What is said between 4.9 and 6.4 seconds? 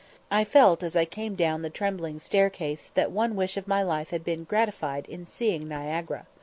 in seeing Niagara.